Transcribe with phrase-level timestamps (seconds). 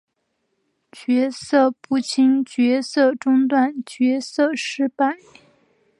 [0.91, 5.15] 角色不清角色中断角色失败